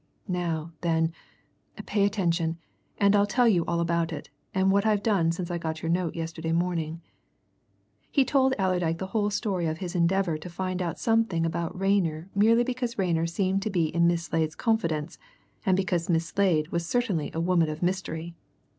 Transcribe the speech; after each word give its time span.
"Now, 0.27 0.71
then, 0.81 1.13
pay 1.85 2.03
attention, 2.05 2.57
and 2.97 3.15
I'll 3.15 3.27
tell 3.27 3.47
you 3.47 3.63
all 3.67 3.79
about 3.79 4.11
it, 4.11 4.31
and 4.51 4.71
what 4.71 4.83
I've 4.83 5.03
done 5.03 5.31
since 5.31 5.51
I 5.51 5.59
got 5.59 5.83
your 5.83 5.91
note 5.91 6.15
yesterday 6.15 6.51
morning." 6.53 7.01
He 8.09 8.25
told 8.25 8.55
Allerdyke 8.57 8.97
the 8.97 9.05
whole 9.13 9.29
story 9.29 9.67
of 9.67 9.77
his 9.77 9.93
endeavour 9.93 10.39
to 10.39 10.49
find 10.49 10.81
out 10.81 10.97
something 10.97 11.45
about 11.45 11.79
Rayner 11.79 12.29
merely 12.33 12.63
because 12.63 12.97
Rayner 12.97 13.27
seemed 13.27 13.61
to 13.61 13.69
be 13.69 13.93
in 13.93 14.07
Miss 14.07 14.23
Slade's 14.23 14.55
confidence, 14.55 15.19
and 15.67 15.77
because 15.77 16.09
Miss 16.09 16.25
Slade 16.25 16.69
was 16.69 16.83
certainly 16.83 17.29
a 17.35 17.39
woman 17.39 17.69
of 17.69 17.83
mystery. 17.83 18.33